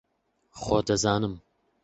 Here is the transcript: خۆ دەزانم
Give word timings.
خۆ 0.61 0.77
دەزانم 0.87 1.35